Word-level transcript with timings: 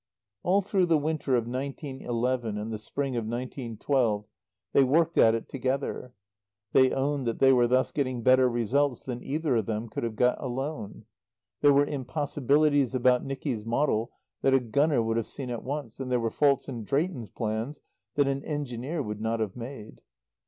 All 0.41 0.63
through 0.63 0.87
the 0.87 0.97
winter 0.97 1.35
of 1.35 1.45
nineteen 1.45 2.01
eleven 2.01 2.57
and 2.57 2.73
the 2.73 2.79
spring 2.79 3.15
of 3.15 3.27
nineteen 3.27 3.77
twelve 3.77 4.25
they 4.73 4.83
worked 4.83 5.15
at 5.15 5.35
it 5.35 5.47
together. 5.47 6.11
They 6.73 6.89
owned 6.91 7.27
that 7.27 7.37
they 7.37 7.53
were 7.53 7.67
thus 7.67 7.91
getting 7.91 8.23
better 8.23 8.49
results 8.49 9.03
than 9.03 9.21
either 9.23 9.57
of 9.57 9.67
them 9.67 9.89
could 9.89 10.01
have 10.03 10.15
got 10.15 10.41
alone. 10.41 11.05
There 11.61 11.71
were 11.71 11.85
impossibilities 11.85 12.95
about 12.95 13.23
Nicky's 13.23 13.63
model 13.63 14.09
that 14.41 14.55
a 14.55 14.59
gunner 14.59 15.03
would 15.03 15.17
have 15.17 15.27
seen 15.27 15.51
at 15.51 15.61
once, 15.63 15.99
and 15.99 16.11
there 16.11 16.19
were 16.19 16.31
faults 16.31 16.67
in 16.67 16.83
Drayton's 16.83 17.29
plans 17.29 17.79
that 18.15 18.27
an 18.27 18.43
engineer 18.43 19.03
would 19.03 19.21
not 19.21 19.39
have 19.39 19.55
made. 19.55 20.01